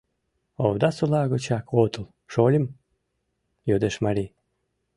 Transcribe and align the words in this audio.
—Овдасола 0.65 1.21
гычак 1.31 1.65
отыл, 1.83 2.05
шольым?— 2.31 2.65
йодеш 3.69 3.95
марий. 4.05 4.29